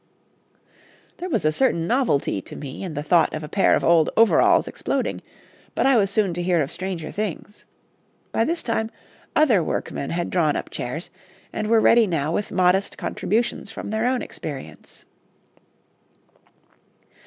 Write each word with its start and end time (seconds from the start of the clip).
There 1.17 1.29
was 1.29 1.45
a 1.45 1.51
certain 1.51 1.85
novelty 1.85 2.41
to 2.41 2.55
me 2.55 2.81
in 2.83 2.95
the 2.95 3.03
thought 3.03 3.35
of 3.35 3.43
a 3.43 3.47
pair 3.47 3.75
of 3.75 3.83
old 3.83 4.09
overalls 4.17 4.67
exploding; 4.67 5.21
but 5.75 5.85
I 5.85 5.95
was 5.95 6.09
soon 6.09 6.33
to 6.33 6.41
hear 6.41 6.59
of 6.63 6.71
stranger 6.71 7.11
things. 7.11 7.65
By 8.31 8.43
this 8.43 8.63
time 8.63 8.89
other 9.35 9.61
workmen 9.63 10.09
had 10.09 10.31
drawn 10.31 10.55
up 10.55 10.71
chairs, 10.71 11.11
and 11.53 11.67
were 11.67 11.79
ready 11.79 12.07
now 12.07 12.31
with 12.31 12.51
modest 12.51 12.97
contributions 12.97 13.69
from 13.69 13.91
their 13.91 14.07
own 14.07 14.23
experience. 14.23 15.05